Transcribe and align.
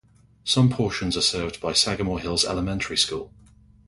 Some 0.43 0.71
portions 0.71 1.15
are 1.15 1.21
served 1.21 1.61
by 1.61 1.73
Sagamore 1.73 2.19
Hills 2.19 2.43
Elementary 2.43 2.97
School. 2.97 3.31